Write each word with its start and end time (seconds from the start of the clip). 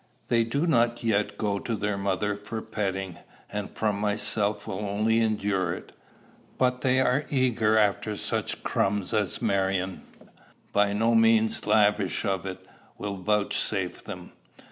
They 0.29 0.43
do 0.43 0.65
not 0.65 1.03
yet 1.03 1.37
go 1.37 1.59
to 1.59 1.75
their 1.75 1.95
mother 1.95 2.35
for 2.35 2.59
petting, 2.59 3.19
and 3.53 3.69
from 3.69 3.99
myself 3.99 4.65
will 4.65 4.79
only 4.83 5.19
endure 5.21 5.75
it; 5.75 5.91
but 6.57 6.81
they 6.81 6.99
are 6.99 7.25
eager 7.29 7.77
after 7.77 8.17
such 8.17 8.63
crumbs 8.63 9.13
as 9.13 9.43
Marion, 9.43 10.01
by 10.73 10.91
no 10.93 11.13
means 11.13 11.67
lavish 11.67 12.25
of 12.25 12.47
it, 12.47 12.65
will 12.97 13.17
vouchsafe 13.17 14.03
them. 14.03 14.31